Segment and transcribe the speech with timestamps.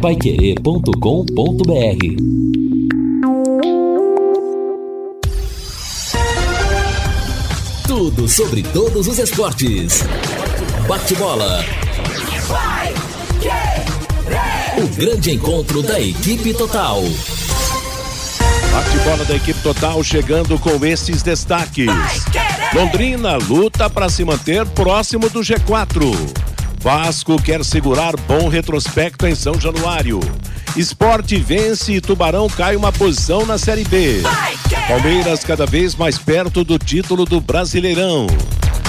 [0.00, 0.90] paiquerê.com.br
[7.86, 10.02] Tudo sobre todos os esportes.
[10.88, 11.62] Bate-bola.
[14.78, 17.02] O grande encontro da equipe total.
[18.72, 21.90] Bate-bola da equipe total chegando com esses destaques.
[22.72, 26.49] Londrina luta para se manter próximo do G4.
[26.80, 30.18] Vasco quer segurar bom retrospecto em São Januário.
[30.74, 34.22] Esporte vence e Tubarão cai uma posição na Série B.
[34.88, 38.26] Palmeiras cada vez mais perto do título do Brasileirão.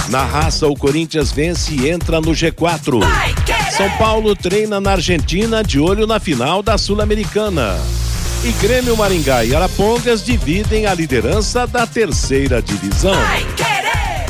[0.07, 3.02] Na raça, o Corinthians vence e entra no G4.
[3.75, 7.77] São Paulo treina na Argentina de olho na final da Sul-Americana.
[8.44, 13.16] E Grêmio Maringá e Arapongas dividem a liderança da terceira divisão.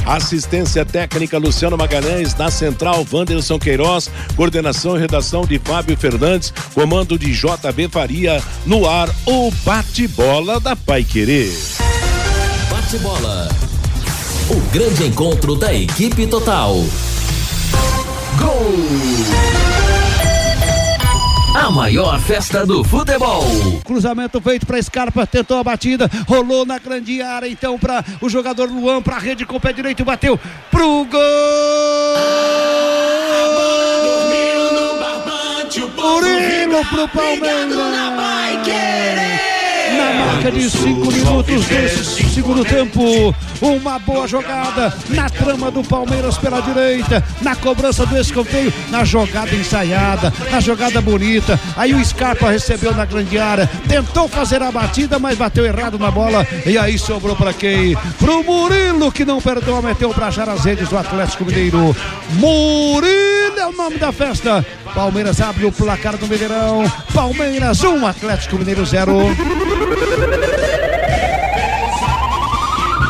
[0.05, 7.17] Assistência técnica Luciano Magalhães, na central Wanderson Queiroz, coordenação e redação de Fábio Fernandes, comando
[7.17, 11.51] de JB Faria, no ar o bate-bola da Pai Querer.
[12.69, 13.49] Bate-bola.
[14.49, 16.75] O grande encontro da equipe total.
[18.37, 19.60] Gol!
[21.53, 23.43] A maior festa do futebol.
[23.83, 28.69] Cruzamento feito para Scarpa, tentou a batida, rolou na grande área então para o jogador
[28.69, 31.21] Luan para a rede com o pé direito, bateu pro gol!
[35.97, 38.20] Murilo pro Palmeiras!
[40.01, 46.39] Na marca de cinco minutos desse segundo tempo, uma boa jogada na trama do Palmeiras
[46.39, 51.59] pela direita, na cobrança do escanteio, na jogada ensaiada, na jogada bonita.
[51.77, 56.09] Aí o Scarpa recebeu na grande área, tentou fazer a batida, mas bateu errado na
[56.09, 56.47] bola.
[56.65, 57.95] E aí sobrou para quem?
[58.17, 61.95] Pro Murilo, que não perdoa, meteu pra achar as redes do Atlético Mineiro.
[62.31, 64.65] Murilo é o nome da festa.
[64.93, 66.83] Palmeiras abre o placar do Mineirão.
[67.13, 69.11] Palmeiras 1, um, Atlético Mineiro 0.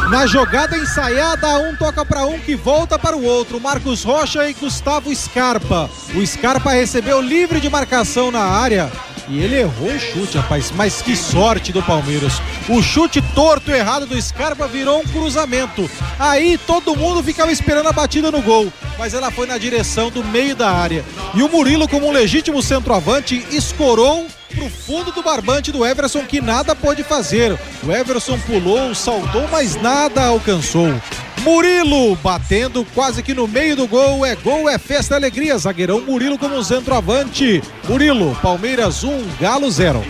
[0.09, 3.62] Na jogada ensaiada, um toca para um que volta para o outro.
[3.62, 5.90] Marcos Rocha e Gustavo Scarpa.
[6.14, 8.92] O Scarpa recebeu livre de marcação na área.
[9.31, 10.74] E ele errou o chute, rapaz.
[10.75, 12.34] Mas que sorte do Palmeiras.
[12.68, 15.90] O chute torto errado do Scarpa virou um cruzamento.
[16.19, 18.72] Aí todo mundo ficava esperando a batida no gol.
[19.00, 21.06] Mas ela foi na direção do meio da área.
[21.34, 26.42] E o Murilo, como um legítimo centroavante, escorou pro fundo do barbante do Everson que
[26.42, 27.58] nada pôde fazer.
[27.84, 30.94] O Everson pulou, saltou, mas nada alcançou.
[31.41, 34.25] Murilo batendo quase que no meio do gol.
[34.25, 35.57] É gol, é festa, alegria.
[35.57, 37.62] Zagueirão Murilo como centroavante.
[37.88, 40.03] Murilo, Palmeiras 1, um, Galo 0.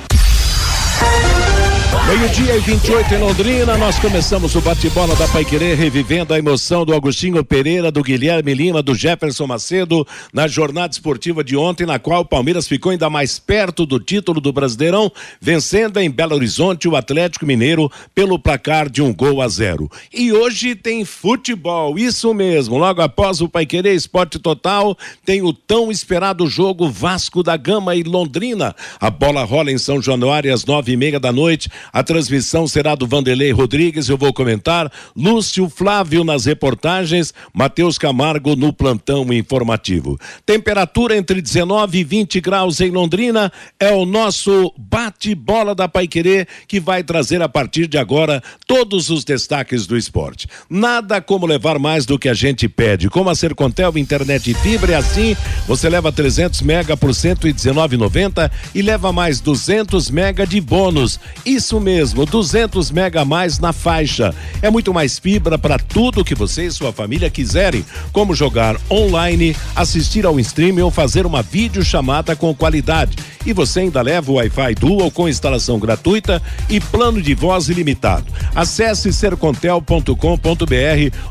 [2.08, 6.94] Meio-dia e 28 em Londrina, nós começamos o bate-bola da Paiquerê, revivendo a emoção do
[6.94, 12.22] Agostinho Pereira, do Guilherme Lima, do Jefferson Macedo, na jornada esportiva de ontem, na qual
[12.22, 16.96] o Palmeiras ficou ainda mais perto do título do Brasileirão, vencendo em Belo Horizonte o
[16.96, 19.92] Atlético Mineiro pelo placar de um gol a zero.
[20.14, 25.92] E hoje tem futebol, isso mesmo, logo após o Paiquerê Esporte Total, tem o tão
[25.92, 28.74] esperado jogo Vasco da Gama e Londrina.
[28.98, 31.70] A bola rola em São Januário às nove e meia da noite.
[31.94, 34.92] A transmissão será do Vanderlei Rodrigues, eu vou comentar.
[35.16, 40.20] Lúcio Flávio nas reportagens, Matheus Camargo no plantão informativo.
[40.46, 46.80] Temperatura entre 19 e 20 graus em Londrina é o nosso bate-bola da Paiquerê que
[46.80, 50.48] vai trazer a partir de agora todos os destaques do esporte.
[50.70, 53.10] Nada como levar mais do que a gente pede.
[53.10, 55.36] Como a Sercontel internet e fibra é assim,
[55.68, 61.20] você leva 300 mega por 119,90 e leva mais 200 mega de bônus.
[61.46, 64.34] Isso mesmo, 200 mega a mais na faixa.
[64.62, 69.56] É muito mais fibra para tudo que você e sua família quiserem, como jogar online,
[69.76, 73.16] assistir ao stream ou fazer uma videochamada com qualidade.
[73.46, 78.26] E você ainda leva o Wi-Fi Dual com instalação gratuita e plano de voz ilimitado.
[78.56, 80.16] Acesse sercontel.com.br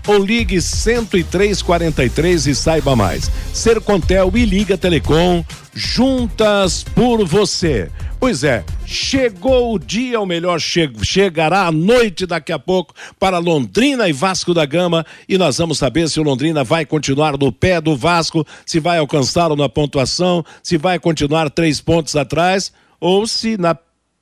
[0.07, 3.31] ou ligue 10343 e saiba mais.
[3.53, 5.45] Sercontel e Liga Telecom
[5.75, 7.91] juntas por você.
[8.19, 13.39] Pois é, chegou o dia, ou melhor, che chegará a noite daqui a pouco para
[13.39, 17.51] Londrina e Vasco da Gama e nós vamos saber se o Londrina vai continuar no
[17.51, 23.27] pé do Vasco, se vai alcançá-lo na pontuação, se vai continuar três pontos atrás ou
[23.27, 23.77] se na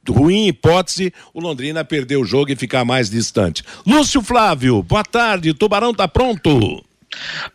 [0.09, 3.63] ruim hipótese, o Londrina perder o jogo e ficar mais distante.
[3.87, 6.83] Lúcio Flávio, boa tarde, Tubarão tá pronto.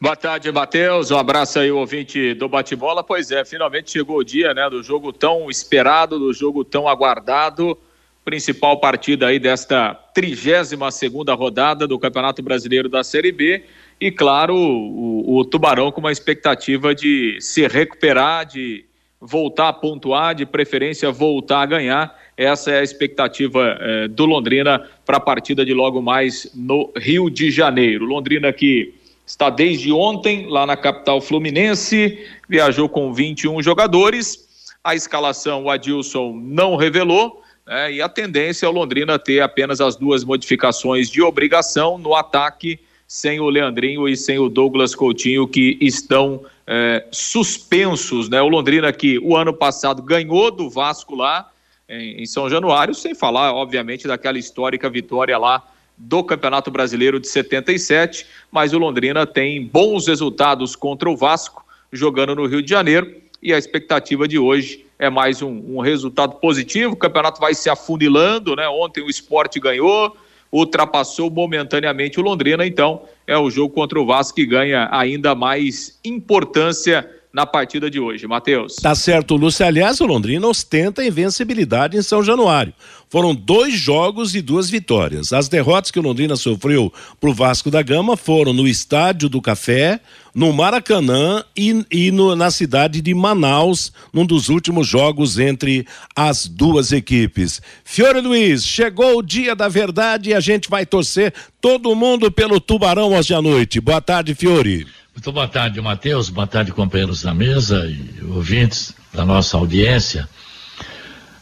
[0.01, 1.11] Boa tarde, Matheus.
[1.11, 3.03] Um abraço aí, ouvinte do bate-bola.
[3.03, 7.77] Pois é, finalmente chegou o dia, né, do jogo tão esperado, do jogo tão aguardado.
[8.25, 13.63] Principal partida aí desta 32 segunda rodada do Campeonato Brasileiro da Série B.
[13.99, 18.85] E, claro, o, o Tubarão com uma expectativa de se recuperar, de
[19.25, 22.19] voltar a pontuar, de preferência voltar a ganhar.
[22.35, 27.29] Essa é a expectativa eh, do Londrina para a partida de logo mais no Rio
[27.29, 28.03] de Janeiro.
[28.03, 28.93] Londrina que
[29.25, 34.73] está desde ontem lá na capital fluminense, viajou com 21 jogadores.
[34.83, 39.79] A escalação o Adilson não revelou, né, e a tendência é o Londrina ter apenas
[39.79, 42.77] as duas modificações de obrigação no ataque,
[43.07, 48.29] sem o Leandrinho e sem o Douglas Coutinho, que estão é, suspensos.
[48.29, 48.41] Né?
[48.41, 51.49] O Londrina que o ano passado ganhou do Vasco lá
[51.87, 55.63] em, em São Januário, sem falar, obviamente, daquela histórica vitória lá
[55.97, 62.35] do Campeonato Brasileiro de 77, mas o Londrina tem bons resultados contra o Vasco, jogando
[62.35, 66.93] no Rio de Janeiro, e a expectativa de hoje é mais um, um resultado positivo.
[66.93, 68.67] O campeonato vai se afunilando, né?
[68.69, 70.15] Ontem o esporte ganhou,
[70.53, 75.99] ultrapassou momentaneamente o Londrina, então é o jogo contra o Vasco que ganha ainda mais
[76.05, 78.27] importância na partida de hoje.
[78.27, 78.75] Matheus.
[78.75, 79.65] Tá certo, Lúcio.
[79.65, 82.73] Aliás, o Londrina ostenta invencibilidade em São Januário.
[83.09, 85.33] Foram dois jogos e duas vitórias.
[85.33, 89.99] As derrotas que o Londrina sofreu pro Vasco da Gama foram no Estádio do Café,
[90.33, 96.47] no Maracanã e, e no, na cidade de Manaus, num dos últimos jogos entre as
[96.47, 97.61] duas equipes.
[97.83, 102.59] Fiore Luiz, chegou o dia da verdade e a gente vai torcer todo mundo pelo
[102.59, 103.79] Tubarão hoje à noite.
[103.79, 104.87] Boa tarde, Fiore.
[105.15, 106.27] Muito boa tarde, Matheus.
[106.27, 110.27] Boa tarde, companheiros da mesa e ouvintes da nossa audiência.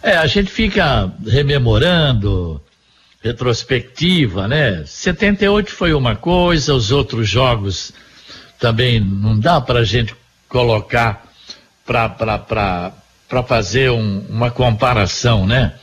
[0.03, 2.61] É, a gente fica rememorando,
[3.23, 4.83] retrospectiva, né?
[4.85, 7.93] 78 foi uma coisa, os outros jogos
[8.59, 10.13] também não dá para a gente
[10.49, 11.25] colocar
[11.85, 12.93] para
[13.47, 15.75] fazer um, uma comparação, né?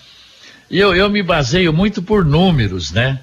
[0.70, 3.19] Eu, eu me baseio muito por números, né?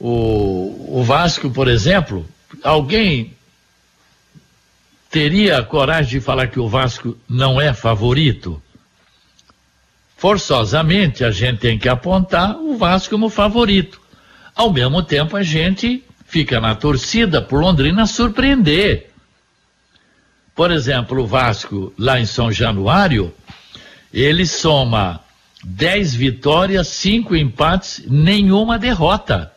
[0.00, 2.28] O, o Vasco, por exemplo,
[2.64, 3.36] alguém
[5.12, 8.60] teria coragem de falar que o Vasco não é favorito?
[10.16, 14.00] Forçosamente a gente tem que apontar o Vasco como favorito.
[14.56, 19.10] Ao mesmo tempo a gente fica na torcida por Londrina surpreender.
[20.54, 23.34] Por exemplo, o Vasco lá em São Januário,
[24.14, 25.20] ele soma
[25.62, 29.52] 10 vitórias, 5 empates, nenhuma derrota.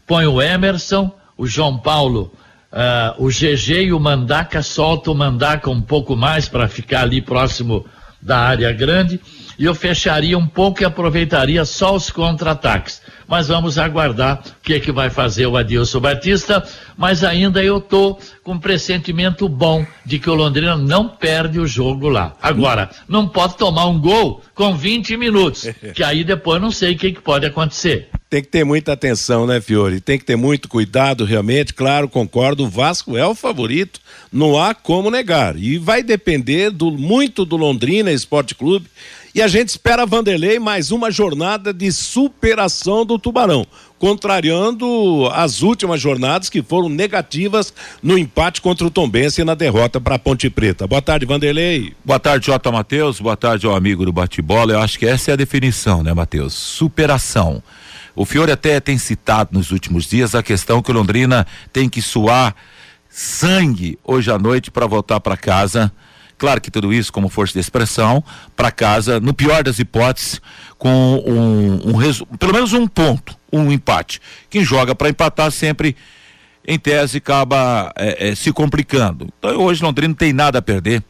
[0.06, 2.34] Põe o Emerson, o João Paulo,
[2.72, 7.22] uh, o GG e o Mandaca, solta o Mandaca um pouco mais para ficar ali
[7.22, 7.86] próximo
[8.22, 9.20] da área grande.
[9.58, 14.74] E eu fecharia um pouco e aproveitaria só os contra-ataques mas vamos aguardar o que,
[14.74, 16.68] é que vai fazer o Adilson Batista.
[16.98, 21.68] Mas ainda eu tô com um pressentimento bom de que o Londrina não perde o
[21.68, 22.36] jogo lá.
[22.42, 26.98] Agora, não pode tomar um gol com 20 minutos, que aí depois não sei o
[26.98, 28.10] que, que pode acontecer.
[28.30, 30.00] Tem que ter muita atenção, né, Fiore?
[30.00, 31.74] Tem que ter muito cuidado, realmente.
[31.74, 32.64] Claro, concordo.
[32.64, 34.00] O Vasco é o favorito,
[34.32, 35.58] não há como negar.
[35.58, 38.86] E vai depender do, muito do Londrina Esporte Clube
[39.40, 43.66] e a gente espera, Vanderlei, mais uma jornada de superação do Tubarão,
[43.98, 50.02] contrariando as últimas jornadas que foram negativas no empate contra o Tombense e na derrota
[50.02, 50.86] para a Ponte Preta.
[50.86, 51.96] Boa tarde, Vanderlei.
[52.04, 53.22] Boa tarde, Jota Matheus.
[53.22, 54.74] Boa tarde ao amigo do bate-bola.
[54.74, 56.54] Eu acho que essa é a definição, né, Matheus?
[56.54, 57.64] Superação.
[58.14, 62.02] O Fiore até tem citado nos últimos dias a questão que o Londrina tem que
[62.02, 62.54] suar
[63.10, 65.90] sangue hoje à noite para voltar para casa.
[66.40, 68.24] Claro que tudo isso como força de expressão
[68.56, 70.42] para casa, no pior das hipóteses,
[70.78, 74.22] com um, um pelo menos um ponto, um empate.
[74.50, 75.98] Quem joga para empatar sempre
[76.70, 79.28] em tese acaba é, é, se complicando.
[79.40, 81.04] Então hoje Londrina não tem nada a perder.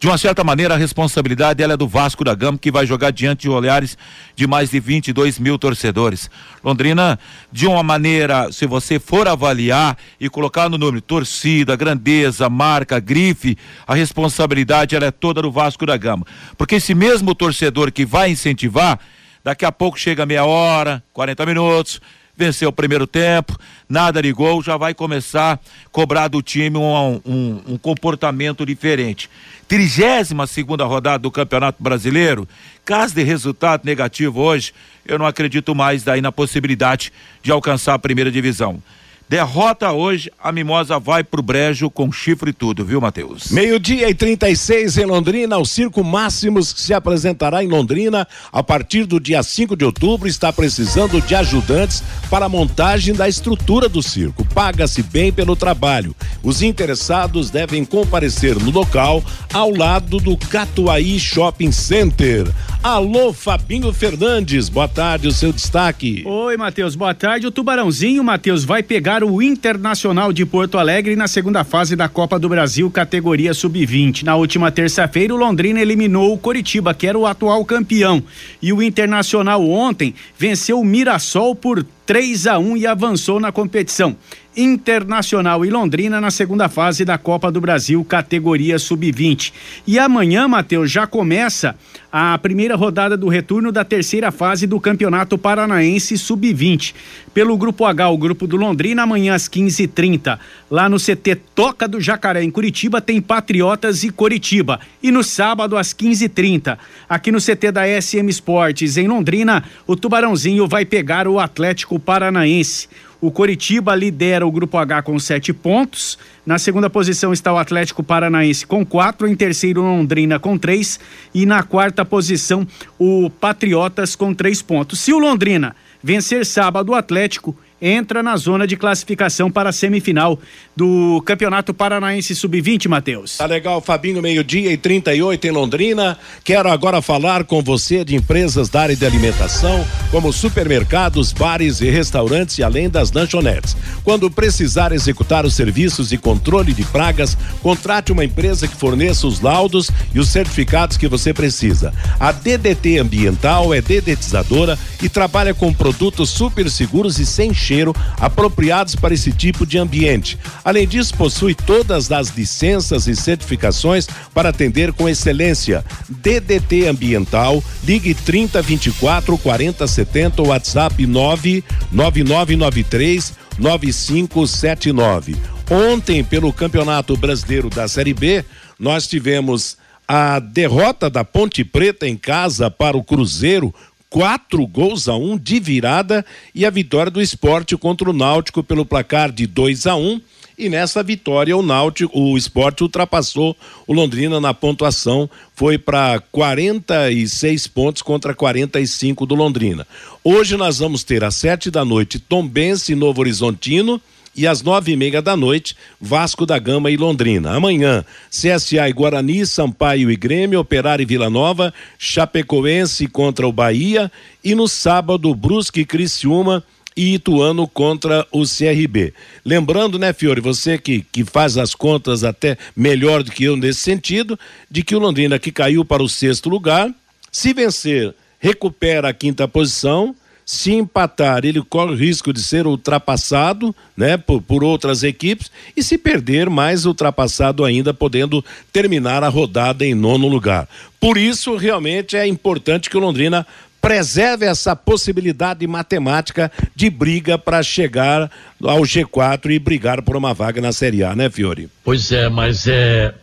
[0.00, 3.42] De uma certa maneira, a responsabilidade é do Vasco da Gama, que vai jogar diante
[3.42, 3.96] de olhares
[4.34, 6.28] de mais de 22 mil torcedores.
[6.64, 7.16] Londrina,
[7.52, 13.56] de uma maneira, se você for avaliar e colocar no nome torcida, grandeza, marca, grife,
[13.86, 16.26] a responsabilidade é toda do Vasco da Gama.
[16.58, 18.98] Porque esse mesmo torcedor que vai incentivar,
[19.44, 22.00] daqui a pouco chega meia hora, 40 minutos,
[22.36, 25.58] venceu o primeiro tempo, nada de gol, já vai começar a
[25.90, 29.30] cobrar do time um, um, um comportamento diferente.
[29.68, 32.48] Trigésima segunda rodada do Campeonato Brasileiro,
[32.84, 34.72] caso de resultado negativo hoje,
[35.06, 37.12] eu não acredito mais daí na possibilidade
[37.42, 38.82] de alcançar a primeira divisão.
[39.26, 43.50] Derrota hoje, a Mimosa vai pro brejo com chifre e tudo, viu, Matheus?
[43.50, 49.18] Meio-dia e 36 em Londrina, o Circo Máximos se apresentará em Londrina a partir do
[49.18, 54.44] dia 5 de outubro está precisando de ajudantes para a montagem da estrutura do circo.
[54.54, 56.14] Paga-se bem pelo trabalho.
[56.42, 62.46] Os interessados devem comparecer no local ao lado do Catuaí Shopping Center.
[62.84, 66.22] Alô, Fabinho Fernandes, boa tarde, o seu destaque.
[66.26, 67.46] Oi, Matheus, boa tarde.
[67.46, 72.38] O Tubarãozinho, Matheus, vai pegar o Internacional de Porto Alegre na segunda fase da Copa
[72.38, 74.24] do Brasil, categoria sub-20.
[74.24, 78.22] Na última terça-feira, o Londrina eliminou o Coritiba, que era o atual campeão.
[78.60, 84.16] E o Internacional ontem venceu o Mirassol por 3 a 1 e avançou na competição.
[84.56, 89.52] Internacional e Londrina na segunda fase da Copa do Brasil, categoria sub-20.
[89.86, 91.74] E amanhã, Matheus, já começa
[92.12, 96.94] a primeira rodada do retorno da terceira fase do Campeonato Paranaense Sub-20.
[97.34, 100.38] Pelo Grupo H, o grupo do Londrina, amanhã às 15h30.
[100.70, 104.78] Lá no CT Toca do Jacaré, em Curitiba, tem Patriotas e Coritiba.
[105.02, 110.68] E no sábado, às 15h30, aqui no CT da SM Esportes, em Londrina, o Tubarãozinho
[110.68, 112.88] vai pegar o Atlético Paranaense.
[113.20, 116.18] O Coritiba lidera o Grupo H com sete pontos.
[116.44, 119.26] Na segunda posição está o Atlético Paranaense com quatro.
[119.26, 121.00] Em terceiro, Londrina com três.
[121.32, 122.66] E na quarta posição,
[122.98, 125.00] o Patriotas com três pontos.
[125.00, 130.38] Se o Londrina vencer sábado o Atlético, entra na zona de classificação para a semifinal
[130.74, 133.36] do Campeonato Paranaense Sub-20, Matheus.
[133.36, 136.18] Tá legal, Fabinho, meio-dia e 38 em Londrina.
[136.42, 141.90] Quero agora falar com você de empresas da área de alimentação, como supermercados, bares e
[141.90, 143.76] restaurantes e além das lanchonetes.
[144.02, 149.42] Quando precisar executar os serviços de controle de pragas, contrate uma empresa que forneça os
[149.42, 151.92] laudos e os certificados que você precisa.
[152.18, 157.73] A DDT Ambiental é dedetizadora e trabalha com produtos super seguros e sem cheiro
[158.18, 160.38] apropriados para esse tipo de ambiente.
[160.64, 165.84] Além disso, possui todas as licenças e certificações para atender com excelência.
[166.08, 175.36] DDT Ambiental, ligue 30 24 40 70 WhatsApp 99993 9579.
[175.70, 178.44] Ontem, pelo Campeonato Brasileiro da Série B,
[178.78, 183.74] nós tivemos a derrota da Ponte Preta em casa para o Cruzeiro
[184.14, 188.86] quatro gols a um de virada e a vitória do esporte contra o Náutico pelo
[188.86, 190.20] placar de 2 a 1 um,
[190.56, 193.56] e nessa vitória o Náutico, o esporte ultrapassou
[193.88, 199.84] o Londrina na pontuação, foi para 46 pontos contra 45 do Londrina.
[200.22, 204.00] Hoje nós vamos ter às sete da noite Tombense e Novo Horizontino
[204.36, 207.52] e às nove e meia da noite, Vasco da Gama e Londrina.
[207.52, 214.10] Amanhã, CSA e Guarani, Sampaio e Grêmio, Operário e Vila Nova, Chapecoense contra o Bahia
[214.42, 216.64] e no sábado, Brusque e Criciúma
[216.96, 219.12] e Ituano contra o CRB.
[219.44, 223.80] Lembrando, né, Fiore, você que, que faz as contas até melhor do que eu nesse
[223.80, 224.38] sentido,
[224.70, 226.92] de que o Londrina que caiu para o sexto lugar,
[227.32, 230.14] se vencer, recupera a quinta posição
[230.44, 235.82] se empatar, ele corre o risco de ser ultrapassado, né, por, por outras equipes, e
[235.82, 240.68] se perder, mais ultrapassado ainda, podendo terminar a rodada em nono lugar.
[241.00, 243.46] Por isso, realmente é importante que o Londrina
[243.80, 248.30] preserve essa possibilidade matemática de briga para chegar
[248.62, 251.68] ao G4 e brigar por uma vaga na Série A, né, Fiore?
[251.84, 253.14] Pois é, mas é.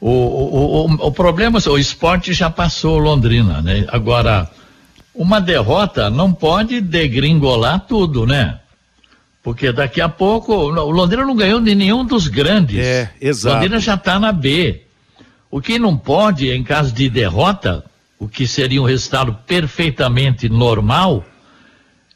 [0.00, 3.84] O, o, o, o problema, o esporte já passou Londrina, né?
[3.88, 4.48] Agora
[5.18, 8.60] uma derrota não pode degringolar tudo, né?
[9.42, 12.78] Porque daqui a pouco o Londrina não ganhou de nenhum dos grandes.
[12.78, 13.56] É, exato.
[13.56, 14.82] Londrina já está na B.
[15.50, 17.84] O que não pode, em caso de derrota,
[18.18, 21.24] o que seria um resultado perfeitamente normal,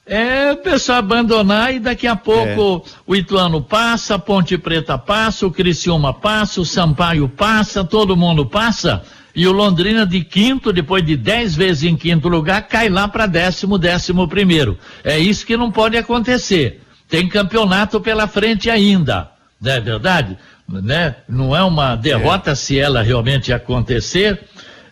[0.05, 2.91] É o pessoal abandonar e daqui a pouco é.
[3.07, 8.45] o Ituano passa, a Ponte Preta passa, o Criciúma passa, o Sampaio passa, todo mundo
[8.45, 9.03] passa.
[9.35, 13.27] E o Londrina de quinto, depois de dez vezes em quinto lugar, cai lá para
[13.27, 14.79] décimo, décimo primeiro.
[15.03, 16.83] É isso que não pode acontecer.
[17.09, 20.39] Tem campeonato pela frente ainda, não é verdade?
[20.69, 21.17] Né?
[21.29, 22.55] Não é uma derrota é.
[22.55, 24.41] se ela realmente acontecer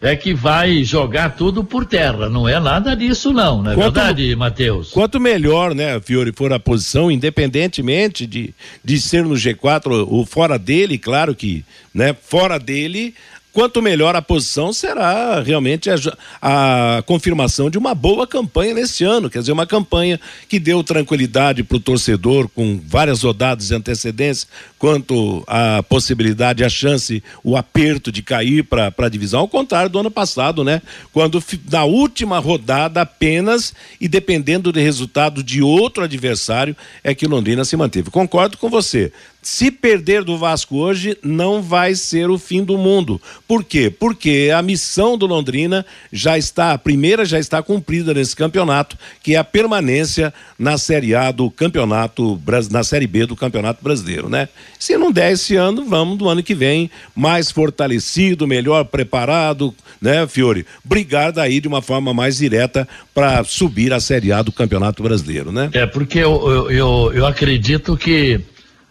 [0.00, 2.28] é que vai jogar tudo por terra.
[2.28, 4.90] Não é nada disso, não, não é quanto, verdade, Matheus?
[4.90, 10.58] Quanto melhor, né, Fiore, for a posição, independentemente de, de ser no G4 ou fora
[10.58, 13.14] dele, claro que, né, fora dele,
[13.52, 15.96] quanto melhor a posição, será realmente a,
[16.40, 19.28] a, confirmação de uma boa campanha neste ano.
[19.28, 24.48] Quer dizer, uma campanha que deu tranquilidade para o torcedor, com várias rodadas de antecedência,
[24.78, 29.98] quanto à possibilidade, a chance, o aperto de cair para a divisão, ao contrário do
[29.98, 30.80] ano passado, né?
[31.12, 37.64] Quando na última rodada apenas, e dependendo do resultado de outro adversário, é que Londrina
[37.64, 38.10] se manteve.
[38.10, 39.12] Concordo com você.
[39.42, 43.20] Se perder do Vasco hoje, não vai ser o fim do mundo.
[43.48, 43.90] Por quê?
[43.90, 49.34] Porque a missão do Londrina já está, a primeira já está cumprida nesse campeonato, que
[49.34, 54.48] é a permanência na Série A do campeonato, na Série B do Campeonato Brasileiro, né?
[54.78, 60.26] Se não der esse ano, vamos do ano que vem, mais fortalecido, melhor preparado, né,
[60.26, 60.66] Fiore?
[60.84, 65.50] Brigar daí de uma forma mais direta para subir a Série A do Campeonato Brasileiro,
[65.50, 65.70] né?
[65.72, 68.40] É, porque eu, eu, eu, eu acredito que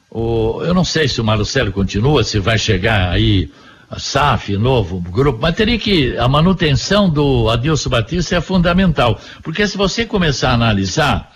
[0.10, 3.52] o, eu não sei se o Marcelo continua, se vai chegar aí
[3.90, 6.16] a SAF, novo grupo, mas teria que.
[6.18, 9.20] A manutenção do Adilson Batista é fundamental.
[9.42, 11.34] Porque se você começar a analisar,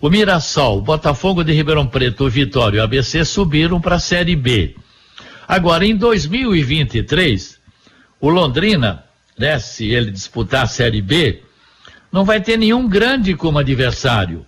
[0.00, 4.00] o Mirassol, o Botafogo de Ribeirão Preto, o Vitória e o ABC subiram para a
[4.00, 4.76] Série B.
[5.48, 7.58] Agora, em 2023,
[8.20, 9.04] o Londrina,
[9.38, 11.42] né, se ele disputar a Série B,
[12.12, 14.44] não vai ter nenhum grande como adversário.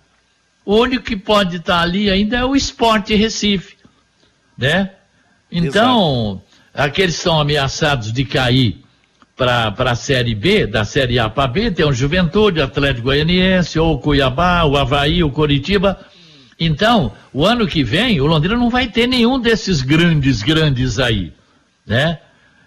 [0.67, 3.77] O único que pode estar ali ainda é o Esporte Recife,
[4.57, 4.91] né?
[5.49, 6.41] Então,
[6.73, 6.89] Exato.
[6.89, 8.83] aqueles que são ameaçados de cair
[9.33, 13.93] para a Série B, da Série A para B, tem o Juventude, Atlético Goianiense, ou
[13.93, 16.05] o Cuiabá, o Havaí, o Coritiba.
[16.59, 21.31] Então, o ano que vem, o Londrina não vai ter nenhum desses grandes, grandes aí,
[21.85, 22.19] né?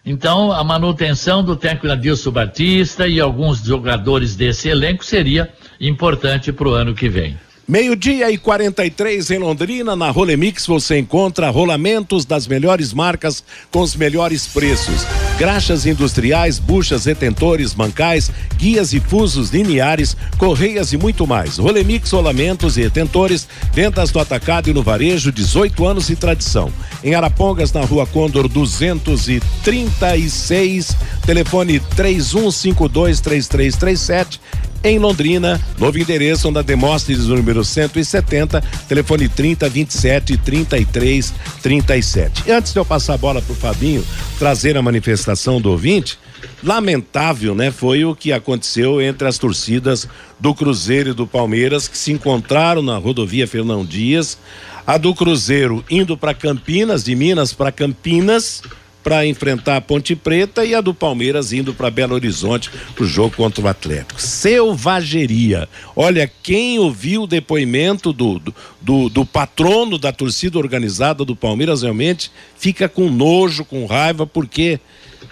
[0.06, 6.66] Então, a manutenção do técnico Adilson Batista e alguns jogadores desse elenco seria importante para
[6.66, 7.36] o ano que vem.
[7.70, 13.94] Meio-dia e 43 em Londrina, na Rolemix você encontra rolamentos das melhores marcas com os
[13.94, 15.06] melhores preços.
[15.38, 21.58] Graxas industriais, buchas, retentores, mancais, guias e fusos lineares, correias e muito mais.
[21.58, 26.72] Rolemix rolamentos e retentores, vendas no atacado e no varejo, 18 anos de tradição.
[27.04, 34.40] Em Arapongas, na Rua Condor 236, telefone 31523337
[34.82, 42.44] em Londrina, novo endereço da Demóstenes, número 170, telefone 30 27 33 37.
[42.46, 44.04] E antes de eu passar a bola pro Fabinho
[44.38, 46.18] trazer a manifestação do ouvinte,
[46.62, 47.70] lamentável, né?
[47.70, 52.80] Foi o que aconteceu entre as torcidas do Cruzeiro e do Palmeiras que se encontraram
[52.80, 54.38] na rodovia Fernão Dias.
[54.86, 58.62] A do Cruzeiro indo para Campinas, de Minas para Campinas,
[59.02, 63.06] para enfrentar a Ponte Preta e a do Palmeiras indo para Belo Horizonte para o
[63.06, 64.20] jogo contra o Atlético.
[64.20, 65.68] Selvageria.
[65.96, 68.40] Olha, quem ouviu o depoimento do,
[68.80, 74.78] do, do, patrono da torcida organizada do Palmeiras realmente fica com nojo, com raiva, porque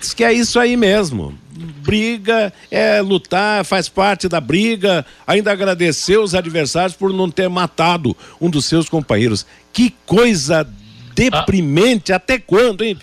[0.00, 1.36] diz que é isso aí mesmo.
[1.82, 5.04] Briga, é lutar, faz parte da briga.
[5.26, 9.44] Ainda agradeceu os adversários por não ter matado um dos seus companheiros.
[9.72, 10.66] Que coisa
[11.14, 12.16] deprimente, ah.
[12.16, 12.96] até quando, hein?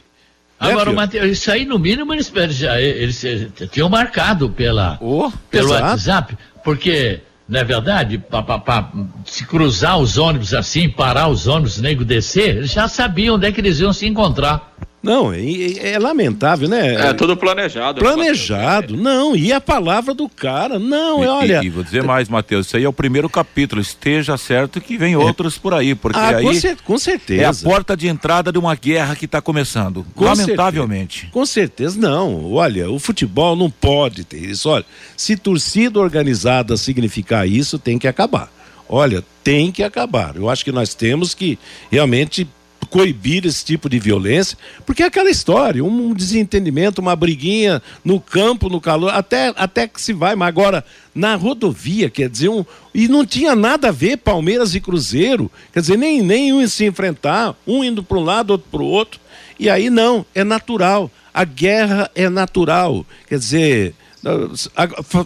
[0.59, 5.31] Né, Agora, Mateus, isso aí no mínimo eles, já, eles, eles tinham marcado pela, oh,
[5.49, 5.83] pelo exato.
[5.83, 8.89] WhatsApp, porque, não é verdade, pra,
[9.25, 13.51] se cruzar os ônibus assim, parar os ônibus, nego descer, eles já sabiam onde é
[13.51, 14.73] que eles iam se encontrar.
[15.05, 15.39] Não, é,
[15.93, 17.09] é, lamentável, né?
[17.09, 18.01] É tudo planejado.
[18.01, 21.61] Planejado, não, e a palavra do cara, não, e, olha...
[21.63, 24.97] E, e vou dizer mais, Matheus, isso aí é o primeiro capítulo, esteja certo que
[24.97, 25.17] vem é.
[25.17, 26.43] outros por aí, porque ah, aí...
[26.43, 27.41] Com, cer com, certeza.
[27.43, 31.19] É a porta de entrada de uma guerra que está começando, com lamentavelmente.
[31.19, 31.33] Certeza.
[31.33, 37.47] Com certeza, não, olha, o futebol não pode ter isso, olha, se torcida organizada significar
[37.47, 38.49] isso, tem que acabar.
[38.87, 40.35] Olha, tem que acabar.
[40.35, 41.57] Eu acho que nós temos que
[41.91, 42.47] realmente
[42.85, 48.69] coibir esse tipo de violência, porque é aquela história, um desentendimento, uma briguinha no campo,
[48.69, 53.07] no calor, até, até que se vai, mas agora na rodovia, quer dizer, um, e
[53.07, 57.55] não tinha nada a ver Palmeiras e Cruzeiro, quer dizer, nem, nem um se enfrentar,
[57.65, 59.19] um indo para um lado, outro para o outro,
[59.59, 63.95] e aí não, é natural, a guerra é natural, quer dizer,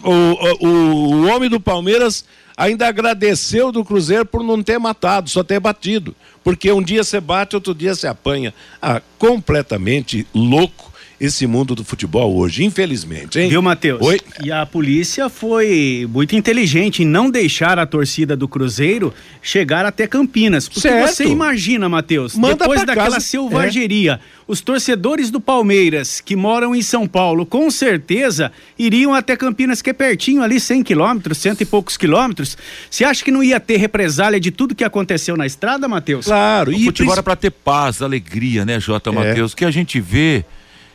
[0.04, 2.24] o, o, o homem do Palmeiras
[2.60, 6.14] ainda agradeceu do Cruzeiro por não ter matado, só ter batido.
[6.42, 8.54] Porque um dia você bate, outro dia você apanha.
[8.80, 10.89] Ah, completamente louco
[11.20, 13.50] esse mundo do futebol hoje, infelizmente, hein?
[13.50, 14.00] Viu, Matheus?
[14.00, 14.18] Oi?
[14.42, 20.06] E a polícia foi muito inteligente em não deixar a torcida do Cruzeiro chegar até
[20.06, 20.66] Campinas.
[20.66, 21.08] Porque Certo.
[21.14, 23.16] você imagina, Matheus, Manda depois pra daquela casa.
[23.18, 23.20] É.
[23.20, 29.82] selvageria, os torcedores do Palmeiras que moram em São Paulo, com certeza iriam até Campinas,
[29.82, 32.56] que é pertinho ali, 100 quilômetros, cento e poucos quilômetros.
[32.90, 36.24] Você acha que não ia ter represália de tudo que aconteceu na estrada, Matheus?
[36.24, 39.12] Claro, O e futebol princi- era para ter paz, alegria, né, Jota É.
[39.12, 39.52] Matheus?
[39.52, 40.44] O que a gente vê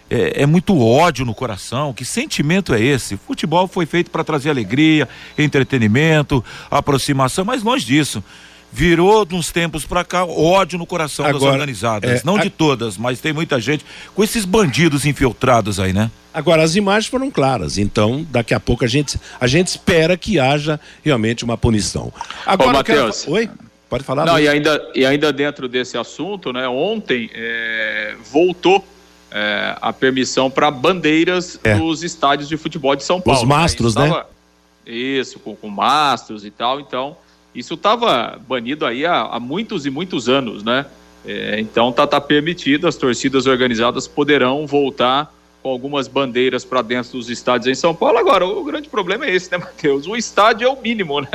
[0.10, 1.94] é, é muito ódio no coração.
[1.94, 3.18] Que sentimento é esse?
[3.18, 8.24] Futebol foi feito para trazer alegria, entretenimento, aproximação, mas longe disso.
[8.72, 12.20] Virou de uns tempos para cá ódio no coração das Agora, organizadas.
[12.20, 16.12] é, Não a- de todas, mas tem muita gente com esses bandidos infiltrados aí, né?
[16.34, 20.38] Agora, as imagens foram claras, então daqui a pouco a gente, a gente espera que
[20.42, 22.12] haja realmente uma punição.
[22.46, 23.26] Agora, Ô, eu quero- Matheus.
[23.30, 23.50] Oi?
[23.90, 24.26] Pode falar?
[24.26, 24.46] Não, Luiz?
[24.46, 26.68] e ainda, e ainda dentro desse assunto, né?
[26.68, 28.86] Ontem é, voltou
[29.32, 31.76] é, a permissão para bandeiras É.
[31.76, 33.46] nos estádios de futebol de São Paulo.
[33.48, 34.08] mastros, Isso né?
[34.10, 34.30] tava-
[34.86, 36.80] Isso, com, com mastros e tal.
[36.80, 37.18] Então,
[37.54, 40.86] isso estava banido aí há, há muitos e muitos anos, né?
[41.26, 45.34] É, então tá, tá permitido, as torcidas organizadas poderão voltar
[45.64, 48.20] com algumas bandeiras para dentro dos estádios em São Paulo.
[48.20, 50.06] Agora, o grande problema é esse, né, Matheus?
[50.06, 51.28] O estádio é o mínimo, né?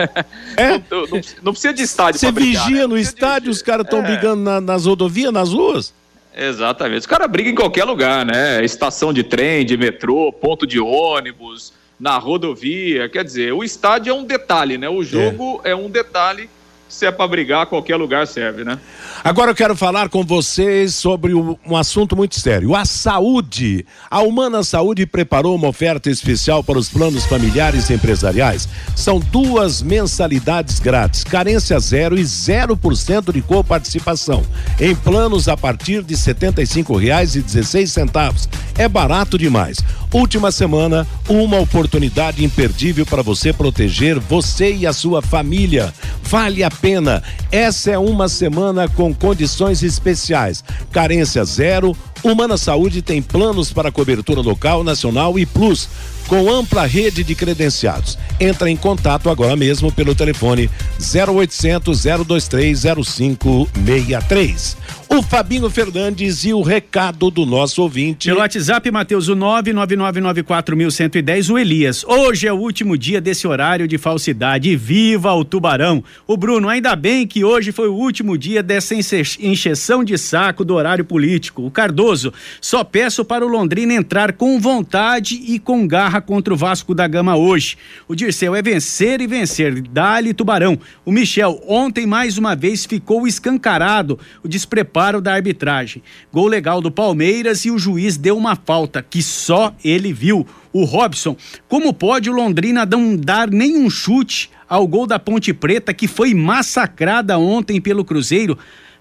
[0.56, 0.78] É?
[0.88, 2.86] Não, não- não precisa de estádio Você brigar, vigia né?
[2.86, 4.02] no precisa de- estádio, os caras estão É.
[4.02, 5.92] brigando na- nas rodovias, nas ruas?
[6.36, 7.00] Exatamente.
[7.00, 8.64] Os caras brigam em qualquer lugar, né?
[8.64, 13.08] Estação de trem, de metrô, ponto de ônibus, na rodovia.
[13.08, 14.88] Quer dizer, o estádio é um detalhe, né?
[14.88, 16.48] O jogo é, um detalhe.
[16.90, 18.76] Se é para brigar, qualquer lugar serve, né?
[19.22, 23.86] Agora eu quero falar com vocês sobre um, assunto muito sério: a saúde.
[24.10, 28.68] A Humana Saúde preparou uma oferta especial para os planos familiares e empresariais.
[28.96, 34.42] São duas mensalidades grátis, carência zero e 0% de coparticipação.
[34.80, 38.48] Em planos a partir de R$ 75,16.
[38.76, 39.78] É barato demais.
[40.12, 45.94] Última semana, uma oportunidade imperdível para você proteger você e a sua família.
[46.24, 47.22] Vale a pena.
[47.52, 50.64] Essa é uma semana com condições especiais.
[50.90, 51.96] Carência zero.
[52.22, 55.88] Humana Saúde tem planos para cobertura local, nacional e plus,
[56.30, 58.16] com ampla rede de credenciados.
[58.38, 60.70] Entra em contato agora mesmo pelo telefone
[61.12, 64.76] 0800 023 0563.
[65.12, 68.28] O Fabinho Fernandes e o recado do nosso ouvinte.
[68.28, 72.04] Pelo WhatsApp, Matheus, o 999941110, o Elias.
[72.04, 74.76] Hoje é o último dia desse horário de falsidade.
[74.76, 76.04] Viva o Tubarão!
[76.28, 80.64] O Bruno, ainda bem que hoje foi o último dia dessa enche- encheção de saco
[80.64, 81.66] do horário político.
[81.66, 86.56] O Cardoso, só peço para o Londrina entrar com vontade e com garra contra o
[86.56, 87.76] Vasco da Gama hoje.
[88.06, 89.80] O Dirceu é vencer e vencer.
[89.82, 90.78] Dali Tubarão.
[91.04, 96.02] O Michel, ontem mais uma vez ficou escancarado o despreparo da arbitragem.
[96.32, 100.46] Gol legal do Palmeiras e o juiz deu uma falta que só ele viu.
[100.72, 101.36] O Robson,
[101.68, 106.32] como pode o Londrina não dar nenhum chute ao gol da Ponte Preta que foi
[106.32, 108.56] massacrada ontem pelo Cruzeiro?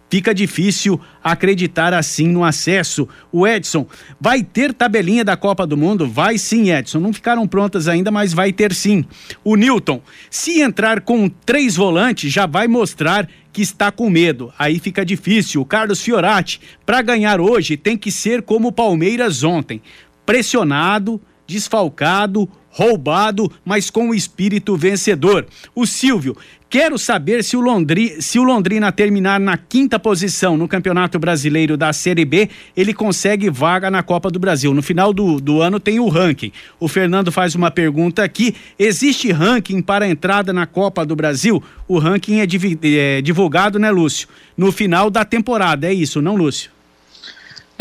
[0.09, 3.07] Fica difícil acreditar assim no acesso.
[3.31, 3.85] O Edson,
[4.19, 6.07] vai ter tabelinha da Copa do Mundo?
[6.07, 6.99] Vai sim, Edson.
[6.99, 9.05] Não ficaram prontas ainda, mas vai ter sim.
[9.43, 14.51] O Newton, se entrar com três volantes, já vai mostrar que está com medo.
[14.57, 15.61] Aí fica difícil.
[15.61, 19.81] O Carlos Fiorati, para ganhar hoje, tem que ser como o Palmeiras ontem:
[20.25, 25.47] pressionado, desfalcado, roubado, mas com o espírito vencedor.
[25.75, 26.37] O Silvio,
[26.69, 31.75] quero saber se o, Londri, se o Londrina terminar na quinta posição no Campeonato Brasileiro
[31.75, 34.73] da Série B, ele consegue vaga na Copa do Brasil.
[34.73, 36.51] No final do, do ano tem o ranking.
[36.79, 41.61] O Fernando faz uma pergunta aqui: existe ranking para entrada na Copa do Brasil?
[41.87, 44.27] O ranking é, é divulgado, né, Lúcio?
[44.55, 46.78] No final da temporada, é isso, não, Lúcio?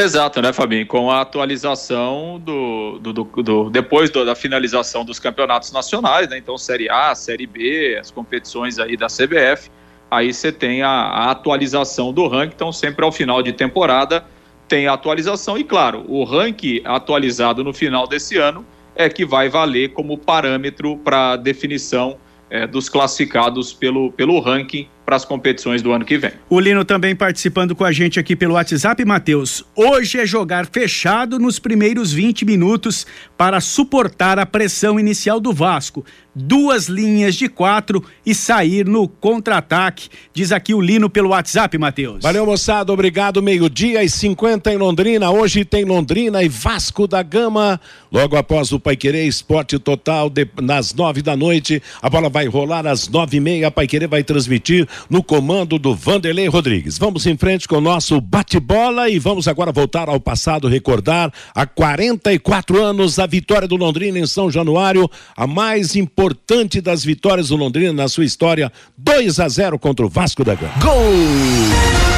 [0.00, 0.87] Exato, né, Fabinho?
[0.87, 3.00] Com a atualização do.
[3.00, 6.38] do, do- do- depois do- da finalização dos campeonatos nacionais, né?
[6.38, 9.68] Então, Série A, Série B, as competições aí da CBF.
[10.08, 12.52] Aí você tem a, a atualização do ranking.
[12.54, 14.24] Então, sempre ao final de temporada
[14.68, 15.58] tem a atualização.
[15.58, 20.96] E, claro, o ranking atualizado no final desse ano é que vai valer como parâmetro
[20.98, 22.18] para definição
[22.50, 26.33] eh, dos classificados pelo, pelo ranking para as competições do ano que vem.
[26.51, 29.64] O Lino também participando com a gente aqui pelo WhatsApp, Matheus.
[29.75, 36.05] Hoje é jogar fechado nos primeiros 20 minutos para suportar a pressão inicial do Vasco
[36.38, 40.09] duas linhas de quatro e sair no contra-ataque.
[40.33, 42.23] Diz aqui o Lino pelo WhatsApp, Matheus.
[42.23, 42.92] Valeu, moçada.
[42.92, 43.42] Obrigado.
[43.42, 45.31] Meio-dia e 50 em Londrina.
[45.31, 47.81] Hoje tem Londrina e Vasco da Gama.
[48.12, 51.83] Logo após o Paiquerê Esporte Total, de, nas nove da noite.
[52.01, 53.68] A bola vai rolar às nove e meia.
[53.68, 56.98] A Paiquerê vai transmitir no comando do Vanderlei Rodrigues.
[56.98, 61.66] Vamos em frente com o nosso bate-bola e vamos agora voltar ao passado, recordar há
[61.66, 67.56] 44 anos a vitória do Londrina em São Januário, a mais importante das vitórias do
[67.56, 70.74] Londrina na sua história, 2 a 0 contra o Vasco da Gama.
[70.80, 72.17] Gol!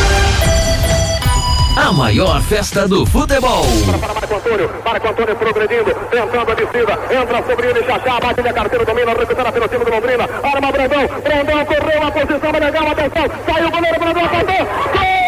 [1.76, 3.64] A maior festa do futebol.
[3.86, 8.40] Para, para Marco Antônio, Marco Antônio progredindo, entrando a descida, entra sobre ele, já, bate
[8.40, 12.88] a carteira, domina, recupera pelo time do Londrina, arma Brandão, Brandão correu, a posição legal,
[12.88, 15.20] atenção, saiu o goleiro, Brandão, apontou, gol!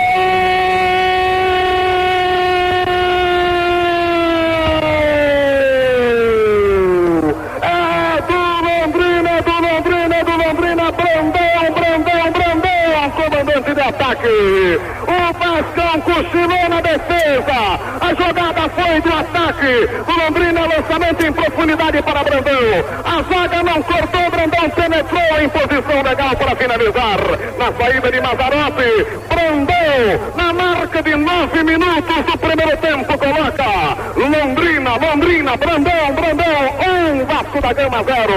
[13.13, 14.81] comandante de ataque.
[15.03, 17.79] O Vascão cochilou na defesa.
[18.01, 19.89] A jogada foi de ataque.
[20.07, 22.85] O Londrina lançamento em profundidade para Brandão.
[23.05, 24.31] A zaga não cortou.
[24.31, 27.19] Brandão penetrou em posição legal para finalizar.
[27.59, 29.07] Na saída de Mazarope.
[29.29, 37.25] Brandão, na marca de nove minutos do primeiro tempo, coloca Londrina, Londrina, Brandão, Brandão, um
[37.25, 38.33] Vasco da Gama zero.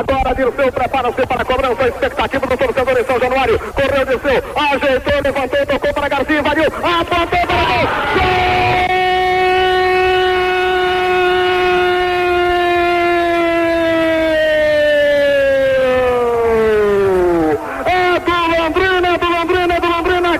[0.00, 1.88] Agora Dirceu prepara-se para a cobrança.
[1.88, 3.58] Expectativa do torcedor em São Januário.
[3.58, 8.30] Correu, desceu, ajeitou, levantou, tocou para Garcia, invadiu, apontou para gol.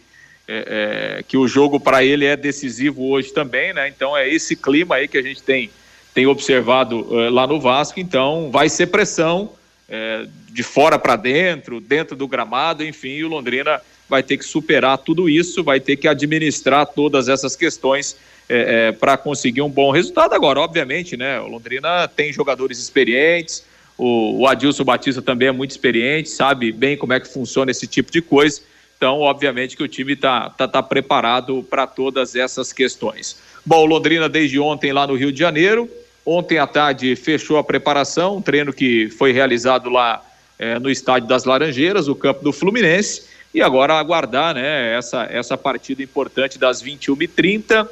[0.46, 3.88] é, é, que o jogo para ele é decisivo hoje também, né?
[3.88, 5.70] Então é esse clima aí que a gente tem
[6.14, 9.52] tem observado uh, lá no Vasco, então vai ser pressão
[9.88, 13.80] uh, de fora para dentro, dentro do gramado, enfim, e o Londrina
[14.12, 19.16] vai ter que superar tudo isso, vai ter que administrar todas essas questões uh, para
[19.16, 20.34] conseguir um bom resultado.
[20.34, 23.64] Agora, obviamente, né, o Londrina tem jogadores experientes,
[23.96, 27.86] o, o Adilson Batista também é muito experiente, sabe bem como é que funciona esse
[27.86, 28.60] tipo de coisa.
[28.96, 33.36] Então, obviamente que o time está tá, tá preparado para todas essas questões.
[33.64, 35.90] Bom, Londrina desde ontem lá no Rio de Janeiro,
[36.24, 40.22] Ontem à tarde fechou a preparação, um treino que foi realizado lá
[40.56, 45.56] é, no Estádio das Laranjeiras, o campo do Fluminense, e agora aguardar né, essa, essa
[45.56, 47.86] partida importante das 21h30.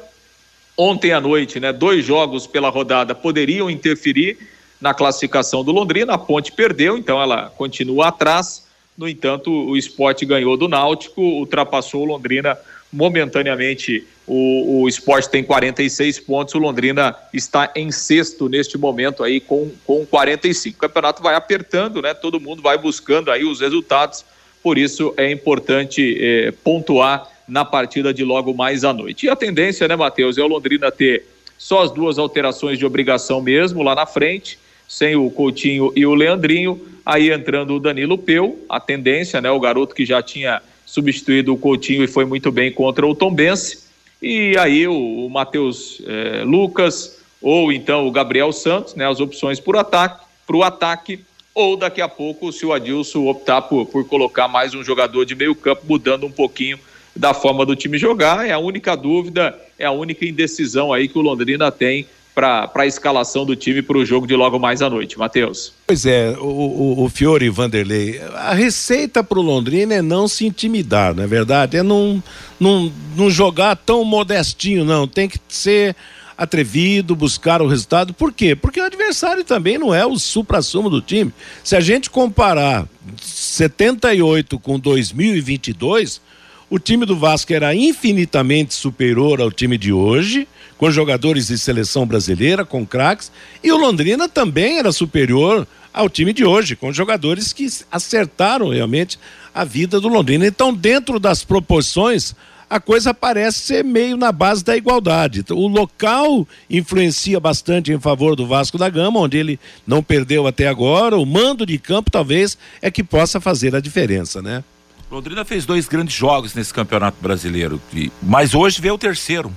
[0.77, 4.37] Ontem à noite, né, dois jogos pela rodada poderiam interferir
[4.79, 8.65] na classificação do Londrina, a Ponte perdeu, então ela continua atrás.
[8.97, 12.57] No entanto, o esporte ganhou do Náutico, ultrapassou o Londrina
[12.91, 14.05] momentaneamente.
[14.27, 19.71] O, o esporte tem 46 pontos, o Londrina está em sexto neste momento aí com,
[19.85, 20.75] com 45.
[20.75, 22.13] O campeonato vai apertando, né?
[22.13, 24.25] Todo mundo vai buscando aí os resultados,
[24.61, 29.25] por isso é importante eh, pontuar na partida de logo mais à noite.
[29.25, 31.25] E a tendência, né, Matheus, é o Londrina ter
[31.57, 36.13] só as duas alterações de obrigação mesmo lá na frente, sem o Coutinho e o
[36.13, 41.53] Leandrinho, aí entrando o Danilo Peu, a tendência, né, o garoto que já tinha substituído
[41.53, 43.79] o Coutinho e foi muito bem contra o Tombense.
[44.21, 49.59] E aí o, o Matheus eh, Lucas ou então o Gabriel Santos, né, as opções
[49.59, 51.19] por ataque, para o ataque,
[51.53, 55.35] ou daqui a pouco, se o Adilson optar por, por colocar mais um jogador de
[55.35, 56.79] meio campo, mudando um pouquinho
[57.15, 61.17] da forma do time jogar, é a única dúvida, é a única indecisão aí que
[61.17, 64.89] o Londrina tem para a escalação do time para o jogo de logo mais à
[64.89, 65.73] noite, Matheus.
[65.85, 70.45] Pois é, o, o, o Fiore Vanderlei, a receita para o Londrina é não se
[70.45, 71.75] intimidar, não é verdade?
[71.75, 72.23] É não,
[72.57, 75.05] não, não jogar tão modestinho, não.
[75.05, 75.95] Tem que ser
[76.41, 78.15] atrevido, buscar o resultado.
[78.15, 78.55] Por quê?
[78.55, 81.31] Porque o adversário também não é o supra-sumo do time.
[81.63, 82.87] Se a gente comparar
[83.21, 86.19] 78 com 2022,
[86.67, 90.47] o time do Vasco era infinitamente superior ao time de hoje
[90.79, 93.31] com jogadores de seleção brasileira, com craques,
[93.63, 99.19] e o Londrina também era superior ao time de hoje, com jogadores que acertaram realmente
[99.53, 100.47] a vida do Londrina.
[100.47, 102.33] Então, dentro das proporções,
[102.71, 105.43] a coisa parece ser meio na base da igualdade.
[105.49, 110.69] O local influencia bastante em favor do Vasco da Gama, onde ele não perdeu até
[110.69, 111.17] agora.
[111.17, 114.63] O mando de campo talvez é que possa fazer a diferença, né?
[115.11, 117.81] Londrina fez dois grandes jogos nesse campeonato brasileiro,
[118.23, 119.53] mas hoje veio o terceiro.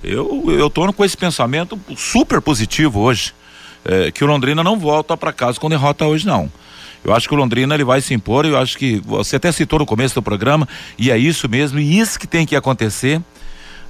[0.00, 3.34] Eu eu tô com esse pensamento super positivo hoje,
[3.84, 6.50] é, que o Londrina não volta para casa com derrota hoje não.
[7.04, 9.80] Eu acho que o Londrina ele vai se impor, eu acho que você até citou
[9.80, 13.20] no começo do programa, e é isso mesmo, e isso que tem que acontecer.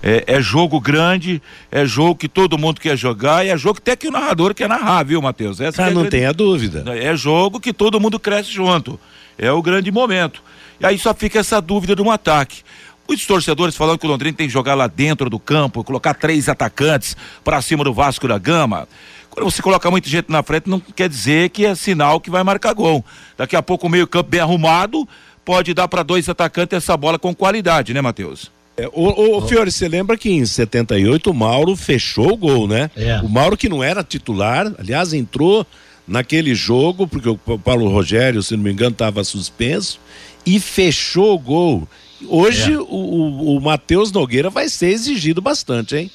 [0.03, 3.83] É, é, jogo grande, é jogo que todo mundo quer jogar, e é jogo que
[3.83, 5.61] até que o narrador quer narrar, viu, Matheus?
[5.61, 6.11] Essa ah, é não grande...
[6.11, 6.85] tenha dúvida.
[6.97, 8.99] É jogo que todo mundo cresce junto.
[9.39, 10.43] É o grande momento.
[10.81, 12.63] E aí só fica essa dúvida de um ataque.
[13.07, 16.49] Muitos torcedores falando que o Londrina tem que jogar lá dentro do campo, colocar três
[16.49, 18.89] atacantes para cima do Vasco da Gama.
[19.33, 22.45] Quando você coloca muita gente na frente, não quer dizer que é sinal que vai
[22.45, 23.03] marcar gol.
[23.35, 25.09] Daqui a pouco o meio-campo bem arrumado
[25.43, 28.51] pode dar para dois atacantes essa bola com qualidade, né, Matheus?
[28.77, 32.91] É, o, o, Fiore, você lembra que em 78 o Mauro fechou o gol, né?
[32.95, 33.21] É.
[33.21, 35.67] O Mauro que não era titular, aliás, entrou
[36.07, 39.99] naquele jogo, porque o Paulo Rogério, se não me engano, estava suspenso,
[40.45, 41.89] e fechou o gol.
[42.29, 42.79] Hoje é.
[42.79, 46.11] o, o, o Matheus Nogueira vai ser exigido bastante, hein?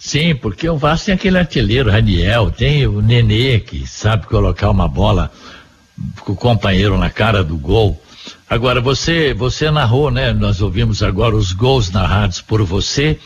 [0.00, 4.88] Sim, porque o Vasco tem aquele artilheiro, Raniel, tem o Nenê, que sabe colocar uma
[4.88, 5.30] bola
[6.20, 8.02] com o companheiro na cara do gol.
[8.48, 10.32] Agora, você, você narrou, né?
[10.32, 13.18] Nós ouvimos agora os gols narrados por você.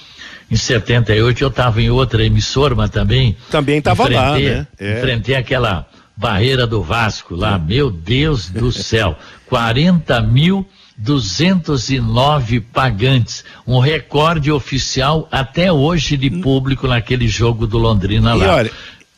[0.51, 3.37] Em 78 eu estava em outra emissora, mas também.
[3.53, 4.67] Também estava lá, né?
[4.77, 4.99] É.
[4.99, 7.57] Enfrentei aquela barreira do Vasco lá.
[7.57, 9.17] Meu Deus do céu.
[9.47, 18.35] 40 mil 209 pagantes, um recorde oficial até hoje de público naquele jogo do Londrina
[18.35, 18.45] lá.
[18.45, 18.71] E olha,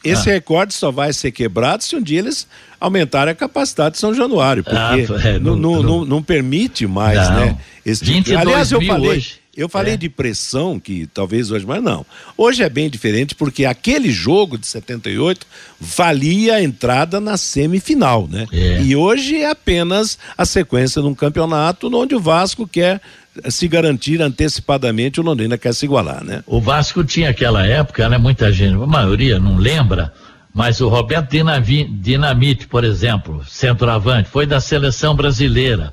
[0.03, 0.35] esse ah.
[0.35, 2.47] recorde só vai ser quebrado se um dia eles
[2.81, 7.19] aumentarem a capacidade de São Januário, porque ah, é, não, não, não, não, permite mais,
[7.31, 7.59] né?
[7.85, 8.39] Esse tipo...
[8.39, 9.35] Aliás, eu falei, hoje.
[9.57, 9.97] Eu falei é.
[9.97, 12.05] de pressão, que talvez hoje, mas não.
[12.37, 15.47] Hoje é bem diferente, porque aquele jogo de 78
[15.81, 18.47] valia a entrada na semifinal, né?
[18.53, 18.83] É.
[18.83, 23.01] E hoje é apenas a sequência de um campeonato onde o Vasco quer
[23.49, 26.43] se garantir antecipadamente, o Londrina quer se igualar, né?
[26.47, 28.19] O Vasco tinha aquela época, né?
[28.19, 30.13] Muita gente, a maioria não lembra,
[30.55, 35.93] mas o Roberto Dinamite, por exemplo, centroavante, foi da seleção brasileira.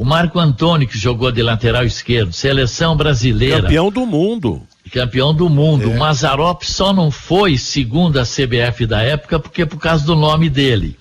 [0.00, 3.60] O Marco Antônio, que jogou de lateral esquerdo, seleção brasileira.
[3.60, 4.62] Campeão do mundo.
[4.90, 5.82] Campeão do mundo.
[5.82, 5.86] É.
[5.88, 10.48] O Mazarop só não foi, segundo a CBF da época, porque por causa do nome
[10.48, 10.96] dele.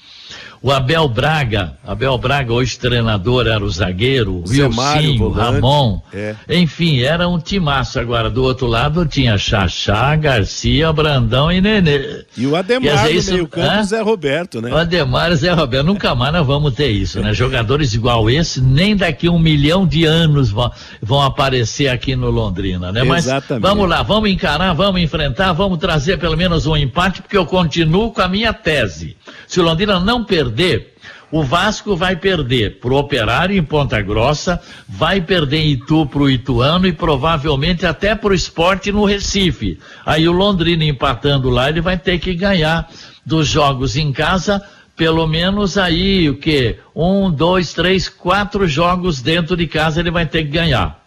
[0.62, 6.02] O Abel Braga, Abel Braga, hoje treinador, era o zagueiro, o Wilson, Ramon.
[6.13, 6.36] É.
[6.50, 7.98] Enfim, era um timaço.
[7.98, 12.26] Agora, do outro lado, tinha Xaxá, Garcia, Brandão e Nenê.
[12.36, 14.69] E o Ademar dizer, isso, meio campo, Zé Roberto, né?
[14.69, 15.86] O Ademar Zé Roberto.
[15.86, 17.34] Nunca mais nós vamos ter isso, né?
[17.34, 20.69] Jogadores igual esse, nem daqui um milhão de anos vão,
[21.02, 23.04] vão aparecer aqui no Londrina, né?
[23.04, 23.63] Mas Exatamente.
[23.63, 28.12] vamos lá, vamos encarar, vamos enfrentar, vamos trazer pelo menos um empate, porque eu continuo
[28.12, 29.15] com a minha tese.
[29.48, 30.94] Se o Londrina não perder,
[31.32, 36.88] o Vasco vai perder pro Operário em Ponta Grossa, vai perder em Itu pro Ituano
[36.88, 39.80] e provavelmente até pro Esporte no Recife.
[40.06, 42.90] Aí o Londrina empatando lá, ele vai ter que ganhar
[43.26, 44.62] dos jogos em casa
[44.96, 46.76] pelo menos aí o que?
[46.93, 50.99] Um, dois, três, quatro jogos dentro de casa ele vai ter que ganhar.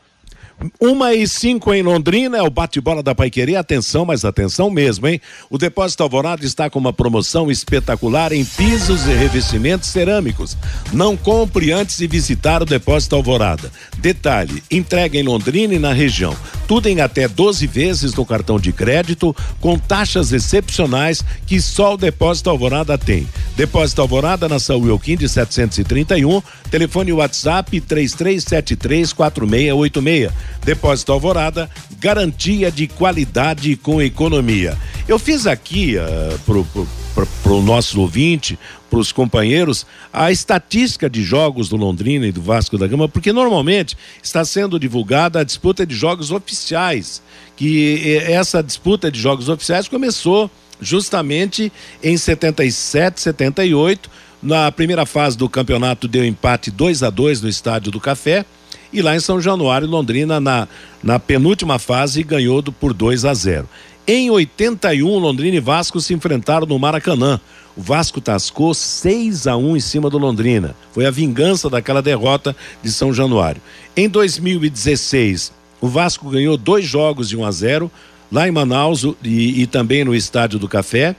[0.80, 3.60] Uma e cinco em Londrina, é o bate-bola da Paiqueria.
[3.60, 5.20] Atenção, mas atenção mesmo, hein?
[5.50, 10.56] O Depósito Alvorada está com uma promoção espetacular em pisos e revestimentos cerâmicos.
[10.92, 13.70] Não compre antes de visitar o Depósito Alvorada.
[13.98, 16.36] Detalhe: entrega em Londrina e na região.
[16.66, 21.98] Tudo em até 12 vezes no cartão de crédito, com taxas excepcionais que só o
[21.98, 23.28] Depósito Alvorada tem.
[23.56, 30.30] Depósito Alvorada na São Wilkin de 731, telefone WhatsApp 33734686.
[30.64, 34.76] Depósito Alvorada, garantia de qualidade com economia.
[35.08, 41.08] Eu fiz aqui uh, pro, pro, pro, pro nosso ouvinte, para os companheiros, a estatística
[41.08, 45.44] de jogos do Londrina e do Vasco da Gama, porque normalmente está sendo divulgada a
[45.44, 47.22] disputa de jogos oficiais,
[47.56, 50.50] que essa disputa de jogos oficiais começou
[50.82, 51.72] justamente
[52.02, 54.10] em 77, 78.
[54.42, 58.44] Na primeira fase do campeonato deu empate 2 a 2 no Estádio do Café.
[58.92, 60.68] E lá em São Januário, Londrina, na,
[61.02, 63.68] na penúltima fase, ganhou do, por 2 a 0.
[64.06, 67.40] Em 81, Londrina e Vasco se enfrentaram no Maracanã.
[67.76, 70.74] O Vasco tascou 6 a 1 em cima do Londrina.
[70.92, 73.62] Foi a vingança daquela derrota de São Januário.
[73.96, 77.90] Em 2016, o Vasco ganhou dois jogos de 1 a 0
[78.30, 81.16] lá em Manaus e, e também no Estádio do Café.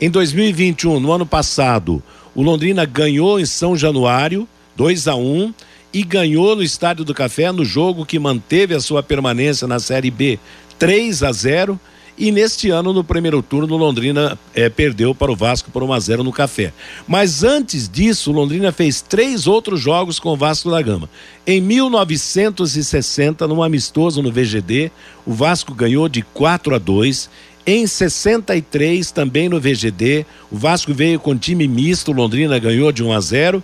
[0.00, 2.02] Em 2021, no ano passado,
[2.34, 4.46] o Londrina ganhou em São Januário
[4.76, 5.54] 2 a 1
[5.94, 10.10] e ganhou no Estádio do Café no jogo que manteve a sua permanência na Série
[10.10, 10.40] B
[10.78, 11.80] 3 a 0
[12.16, 15.98] e neste ano, no primeiro turno, Londrina eh, perdeu para o Vasco por 1 a
[15.98, 16.72] 0 no Café.
[17.08, 21.10] Mas antes disso, Londrina fez três outros jogos com o Vasco da Gama.
[21.44, 24.92] Em 1960, num amistoso no VGD,
[25.26, 27.28] o Vasco ganhou de 4 a 2.
[27.66, 33.12] Em 63, também no VGD, o Vasco veio com time misto, Londrina ganhou de 1
[33.12, 33.62] a 0.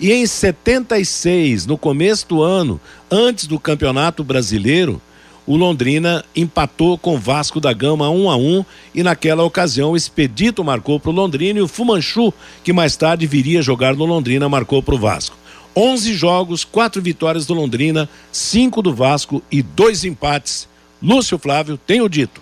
[0.00, 2.80] E em 76, no começo do ano,
[3.10, 5.02] antes do Campeonato Brasileiro,
[5.44, 9.96] o Londrina empatou com o Vasco da Gama 1 a 1 e naquela ocasião o
[9.96, 12.32] Expedito marcou para o Londrina e o Fumanchu,
[12.62, 15.36] que mais tarde viria jogar no Londrina, marcou para o Vasco.
[15.74, 20.68] 11 jogos, quatro vitórias do Londrina, cinco do Vasco e dois empates.
[21.02, 22.40] Lúcio Flávio, tenho dito.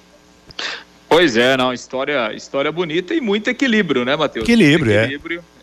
[1.09, 4.45] Pois é, não, história, história bonita e muito equilíbrio, né, Matheus?
[4.45, 5.56] Equilíbrio, muito equilíbrio é.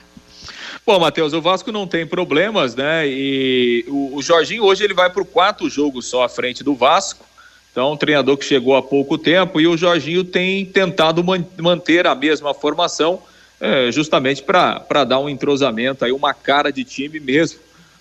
[0.86, 3.06] Bom, Matheus, o Vasco não tem problemas, né?
[3.06, 7.26] E o, Jorginho hoje ele vai para o quarto jogo só à frente do Vasco.
[7.70, 12.06] Então, um treinador que chegou há pouco tempo e o Jorginho tem tentado man manter
[12.06, 13.22] a mesma formação,
[13.60, 17.60] é, justamente para dar um entrosamento aí, uma cara de time mesmo.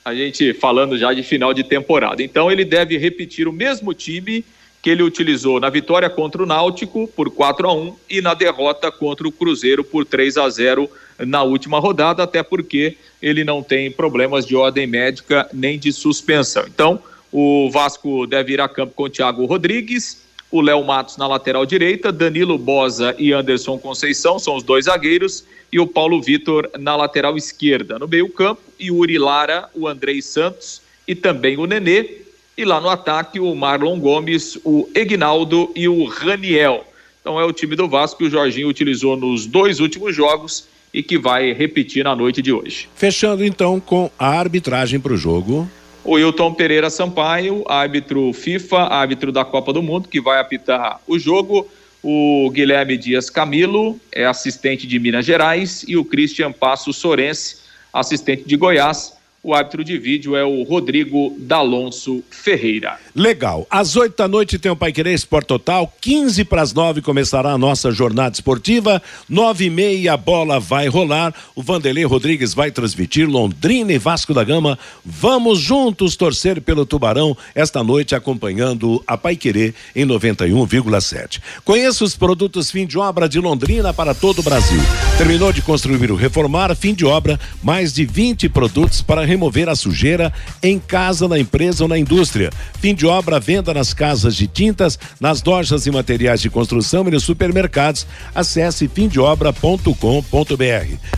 [0.09, 2.23] A gente falando já de final de temporada.
[2.23, 4.43] Então, ele deve repetir o mesmo time
[4.81, 8.91] que ele utilizou na vitória contra o Náutico por 4 a 1 e na derrota
[8.91, 10.89] contra o Cruzeiro por 3 a 0
[11.19, 16.65] na última rodada, até porque ele não tem problemas de ordem médica nem de suspensão.
[16.65, 16.99] Então,
[17.31, 21.65] o Vasco deve ir a campo com o Thiago Rodrigues, o Léo Matos na lateral
[21.65, 26.95] direita, Danilo Bosa e Anderson Conceição são os dois zagueiros e o Paulo Vitor na
[26.95, 27.99] lateral esquerda.
[27.99, 32.21] No meio-campo, Yuri Lara, o Andrei Santos e também o Nenê
[32.57, 36.83] E lá no ataque, o Marlon Gomes, o Egnaldo e o Raniel.
[37.21, 41.03] Então é o time do Vasco que o Jorginho utilizou nos dois últimos jogos e
[41.03, 42.89] que vai repetir na noite de hoje.
[42.95, 45.69] Fechando então com a arbitragem para o jogo.
[46.03, 51.19] O Wilton Pereira Sampaio, árbitro FIFA, árbitro da Copa do Mundo, que vai apitar o
[51.19, 51.67] jogo.
[52.01, 57.57] O Guilherme Dias Camilo é assistente de Minas Gerais e o Christian Passo Sorense,
[57.91, 59.18] assistente de Goiás.
[59.41, 62.99] O árbitro de vídeo é o Rodrigo D'Alonso Ferreira.
[63.15, 63.65] Legal.
[63.69, 65.91] Às oito da noite tem o Pai Querer Sport Total.
[66.01, 69.01] 15 para as nove começará a nossa jornada esportiva.
[69.29, 71.33] Nove e meia a bola vai rolar.
[71.55, 74.77] O Vanderlei Rodrigues vai transmitir Londrina e Vasco da Gama.
[75.05, 81.39] Vamos juntos torcer pelo Tubarão esta noite acompanhando a Pai Querer em 91,7.
[81.63, 84.81] Conheça os produtos fim de obra de Londrina para todo o Brasil.
[85.17, 89.75] Terminou de construir ou reformar, fim de obra, mais de 20 produtos para remover a
[89.75, 92.49] sujeira em casa, na empresa ou na indústria.
[92.81, 97.11] Fim de obra, venda nas casas de tintas, nas lojas e materiais de construção e
[97.11, 98.07] nos supermercados.
[98.33, 99.93] Acesse fimdeobra.com.br.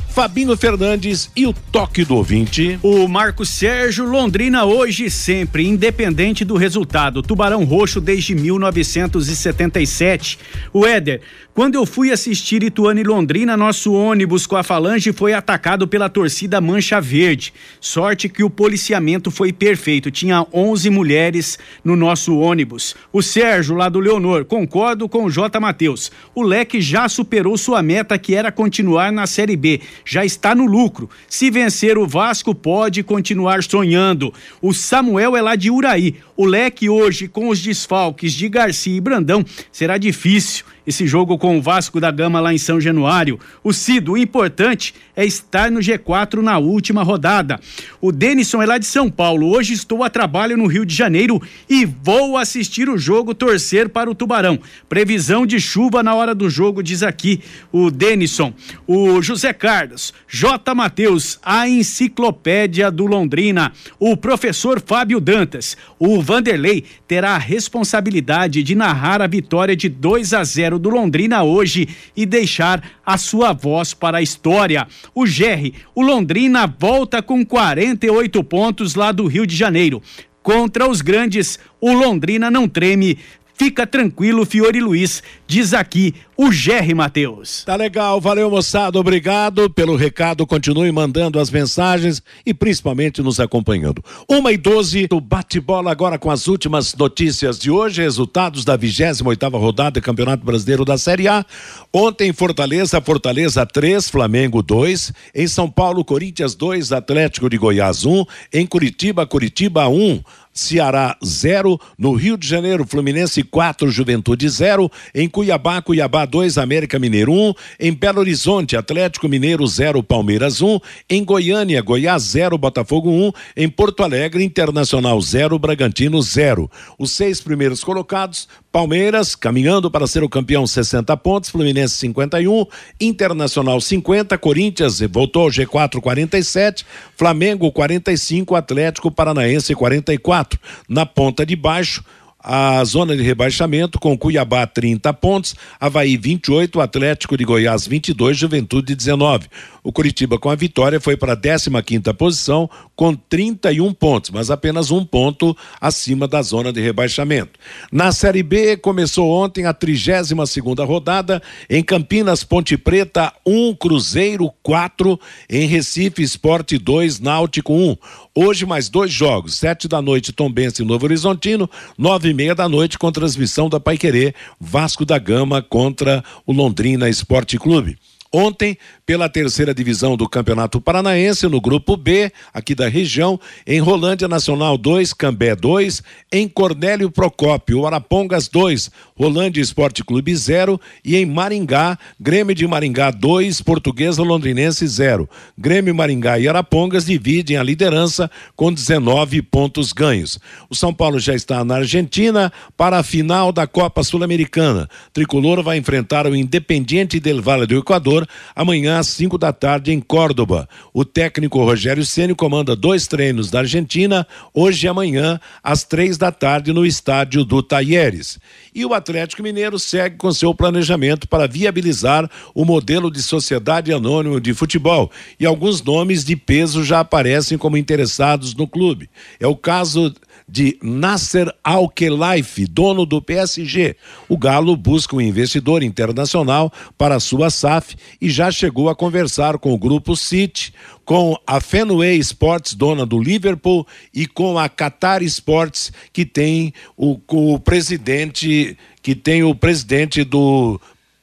[0.10, 2.78] Fabinho Fernandes e o toque do ouvinte.
[2.84, 7.22] O Marco Sérgio Londrina hoje sempre, independente do resultado.
[7.22, 10.38] Tubarão Roxo desde 1977.
[10.74, 11.22] O Éder,
[11.54, 16.10] quando eu fui assistir Ituano e Londrina, nosso ônibus com a Falange foi atacado pela
[16.10, 17.54] torcida Mancha Verde.
[18.02, 20.10] Sorte que o policiamento foi perfeito.
[20.10, 22.96] Tinha 11 mulheres no nosso ônibus.
[23.14, 25.60] O Sérgio, lá do Leonor, concordo com o J.
[25.60, 26.12] Matheus.
[26.34, 30.66] O Leque já superou sua meta, que era continuar na Série B já está no
[30.66, 31.12] lucro.
[31.30, 34.34] Se vencer o Vasco, pode continuar sonhando.
[34.60, 36.16] O Samuel é lá de Uraí.
[36.36, 41.58] O leque hoje, com os desfalques de Garcia e Brandão, será difícil esse jogo com
[41.58, 43.40] o Vasco da Gama lá em São Januário.
[43.64, 47.60] O Cido, o importante é estar no G4 na última rodada.
[48.00, 49.48] O Denison é lá de São Paulo.
[49.48, 54.10] Hoje estou a trabalho no Rio de Janeiro e vou assistir o jogo torcer para
[54.10, 54.60] o Tubarão.
[54.90, 58.54] Previsão de chuva na hora do jogo, diz aqui o Denison.
[58.88, 60.74] O José Carlos, J.
[60.74, 63.72] Matheus, a enciclopédia do Londrina.
[64.00, 65.78] O professor Fábio Dantas.
[66.00, 71.44] O Vanderlei terá a responsabilidade de narrar a vitória de 2 a 0 do Londrina
[71.44, 74.88] hoje e deixar a sua voz para a história.
[75.16, 80.02] O Gerry, o Londrina volta com 48 pontos lá do Rio de Janeiro.
[80.44, 83.20] Contra os grandes, o Londrina não treme,
[83.62, 87.64] Fica tranquilo, Fiore Luiz, diz aqui o Gerry Matheus.
[87.64, 94.04] Tá legal, valeu moçada, obrigado pelo recado, continue mandando as mensagens e principalmente nos acompanhando.
[94.28, 99.28] Uma e doze, o bate-bola agora com as últimas notícias de hoje, resultados da 28
[99.28, 101.46] oitava rodada do Campeonato Brasileiro da Série A.
[101.94, 108.12] Ontem Fortaleza, Fortaleza 3, Flamengo 2, em São Paulo, Corinthians 2, Atlético de Goiás 1,
[108.22, 109.94] um, em Curitiba, Curitiba 1.
[109.94, 110.24] Um.
[110.54, 117.00] Ceará 0, no Rio de Janeiro, Fluminense 4, Juventude 0, em Cuiabá, Cuiabá 2, América
[117.00, 120.80] Mineiro 1, um, em Belo Horizonte, Atlético Mineiro 0, Palmeiras 1, um,
[121.10, 126.70] em Goiânia, Goiás 0, Botafogo 1, um, em Porto Alegre, Internacional 0, Bragantino 0.
[127.00, 132.66] Os seis primeiros colocados, Palmeiras caminhando para ser o campeão 60 pontos, Fluminense 51,
[133.00, 136.86] Internacional 50, Corinthians voltou ao G4 47,
[137.18, 140.60] Flamengo 45, Atlético Paranaense 44 quatro.
[140.88, 142.04] Na ponta de baixo,
[142.44, 148.96] a zona de rebaixamento com Cuiabá 30 pontos, Havaí 28, Atlético de Goiás 22, Juventude
[148.96, 149.48] 19.
[149.84, 154.52] O Curitiba com a vitória foi para a 15 quinta posição com 31 pontos, mas
[154.52, 157.60] apenas um ponto acima da zona de rebaixamento.
[157.92, 163.74] Na Série B começou ontem a 32 segunda rodada em Campinas Ponte Preta 1 um,
[163.74, 165.20] Cruzeiro 4
[165.50, 167.90] em Recife Esporte 2 Náutico 1.
[167.90, 167.98] Um.
[168.34, 172.70] Hoje mais dois jogos, sete da noite Tombense e Novo Horizontino, nove e meia da
[172.70, 177.98] noite com transmissão da Paiquerê, Vasco da Gama contra o Londrina Esporte Clube.
[178.32, 178.78] Ontem,
[179.12, 183.38] pela terceira divisão do Campeonato Paranaense, no grupo B, aqui da região,
[183.68, 186.02] em Rolândia Nacional 2, Cambé 2,
[186.32, 193.12] em Cornélio Procópio, Arapongas 2, Rolândia Esporte Clube 0 e em Maringá, Grêmio de Maringá
[193.12, 195.30] 2, Portuguesa Londrinense 0.
[195.58, 200.40] Grêmio Maringá e Arapongas dividem a liderança com 19 pontos ganhos.
[200.70, 204.88] O São Paulo já está na Argentina para a final da Copa Sul-Americana.
[205.12, 210.00] Tricolor vai enfrentar o Independiente del Valle do Equador amanhã às 5 da tarde em
[210.00, 210.70] Córdoba.
[210.94, 216.32] O técnico Rogério Ceni comanda dois treinos da Argentina, hoje e amanhã, às três da
[216.32, 218.40] tarde, no estádio do Taieres.
[218.74, 224.40] E o Atlético Mineiro segue com seu planejamento para viabilizar o modelo de sociedade anônima
[224.40, 225.12] de futebol.
[225.40, 229.10] E alguns nomes de peso já aparecem como interessados no clube.
[229.40, 230.14] É o caso
[230.48, 233.96] de Nasser Al-Khelaifi, dono do PSG.
[234.28, 239.74] O Galo busca um investidor internacional para sua SAF e já chegou a conversar com
[239.74, 240.74] o grupo City,
[241.06, 247.20] com a Fenway Sports, dona do Liverpool, e com a Qatar Sports, que tem o,
[247.28, 250.80] o presidente que tem o presidente do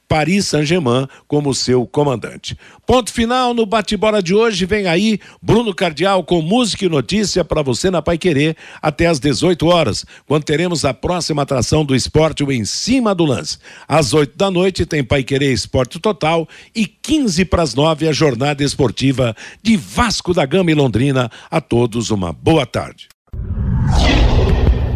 [0.09, 2.57] Paris Saint-Germain como seu comandante.
[2.85, 4.65] Ponto final no bate-bola de hoje.
[4.65, 9.19] Vem aí Bruno Cardial com música e notícia para você na Pai Querer até às
[9.19, 13.59] 18 horas, quando teremos a próxima atração do esporte em cima do lance.
[13.87, 18.11] Às 8 da noite tem Pai Querer Esporte Total e 15 para as 9 a
[18.11, 21.29] jornada esportiva de Vasco da Gama e Londrina.
[21.51, 23.07] A todos uma boa tarde.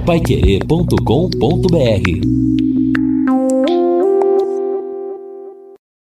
[0.06, 2.63] Paiquerê.com.br